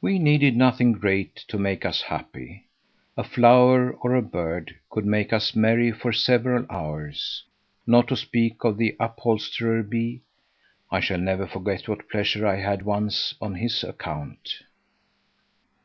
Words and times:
We 0.00 0.18
needed 0.18 0.56
nothing 0.56 0.90
great 0.90 1.36
to 1.46 1.56
make 1.56 1.84
us 1.84 2.02
happy. 2.02 2.64
A 3.16 3.22
flower 3.22 3.92
or 3.92 4.16
a 4.16 4.20
bird 4.20 4.74
could 4.90 5.06
make 5.06 5.32
us 5.32 5.54
merry 5.54 5.92
for 5.92 6.12
several 6.12 6.66
hours, 6.68 7.44
not 7.86 8.08
to 8.08 8.16
speak 8.16 8.64
of 8.64 8.76
the 8.76 8.96
upholsterer 8.98 9.84
bee. 9.84 10.22
I 10.90 10.98
shall 10.98 11.20
never 11.20 11.46
forget 11.46 11.86
what 11.88 12.08
pleasure 12.10 12.44
I 12.44 12.56
had 12.56 12.82
once 12.82 13.36
on 13.40 13.54
his 13.54 13.84
account. 13.84 14.62